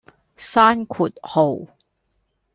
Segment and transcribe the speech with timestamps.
[0.35, 1.67] 閂括號